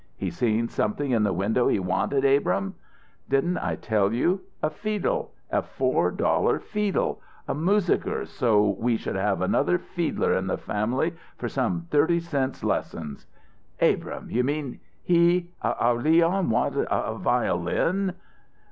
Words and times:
"He 0.17 0.31
seen 0.31 0.67
something 0.67 1.11
in 1.11 1.21
the 1.21 1.31
window 1.31 1.67
he 1.67 1.77
wanted, 1.77 2.25
Abrahm?" 2.25 2.73
"Didn't 3.29 3.59
I 3.59 3.75
tell 3.75 4.11
you? 4.11 4.41
A 4.63 4.71
feedle! 4.71 5.31
A 5.51 5.61
four 5.61 6.09
dollar 6.09 6.57
feedle! 6.59 7.21
A 7.47 7.53
moosiker, 7.53 8.25
so 8.25 8.67
we 8.79 8.97
should 8.97 9.13
have 9.15 9.43
another 9.43 9.77
feedler 9.77 10.33
in 10.33 10.47
the 10.47 10.57
family 10.57 11.13
for 11.37 11.47
some 11.47 11.85
thirty 11.91 12.19
cents 12.19 12.63
lessons." 12.63 13.27
"Abrahm 13.79 14.31
you 14.31 14.43
mean 14.43 14.79
he 15.03 15.51
our 15.61 15.93
Leon 16.01 16.49
wanted 16.49 16.87
a 16.89 17.13
violin?" 17.19 18.15